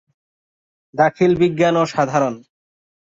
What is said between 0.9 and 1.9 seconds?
দাখিল বিজ্ঞান ও